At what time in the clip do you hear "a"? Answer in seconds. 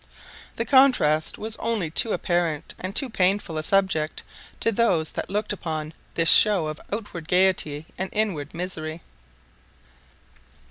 3.59-3.61